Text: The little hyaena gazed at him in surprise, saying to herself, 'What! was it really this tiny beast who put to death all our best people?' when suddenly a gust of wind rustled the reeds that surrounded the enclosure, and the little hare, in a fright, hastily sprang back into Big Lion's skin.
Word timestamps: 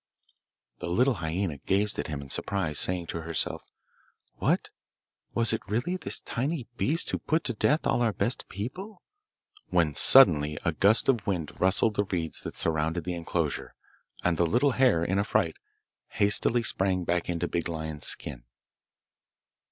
The 0.79 0.89
little 0.89 1.17
hyaena 1.21 1.59
gazed 1.67 1.99
at 1.99 2.07
him 2.07 2.21
in 2.23 2.29
surprise, 2.29 2.79
saying 2.79 3.05
to 3.05 3.21
herself, 3.21 3.69
'What! 4.37 4.71
was 5.35 5.53
it 5.53 5.61
really 5.67 5.95
this 5.95 6.19
tiny 6.21 6.67
beast 6.75 7.11
who 7.11 7.19
put 7.19 7.43
to 7.43 7.53
death 7.53 7.85
all 7.85 8.01
our 8.01 8.11
best 8.11 8.49
people?' 8.49 9.03
when 9.67 9.93
suddenly 9.93 10.57
a 10.65 10.71
gust 10.71 11.07
of 11.07 11.27
wind 11.27 11.51
rustled 11.61 11.97
the 11.97 12.05
reeds 12.05 12.41
that 12.41 12.55
surrounded 12.55 13.03
the 13.03 13.13
enclosure, 13.13 13.75
and 14.23 14.37
the 14.37 14.45
little 14.47 14.71
hare, 14.71 15.03
in 15.03 15.19
a 15.19 15.23
fright, 15.23 15.57
hastily 16.13 16.63
sprang 16.63 17.03
back 17.03 17.29
into 17.29 17.47
Big 17.47 17.67
Lion's 17.69 18.07
skin. 18.07 18.45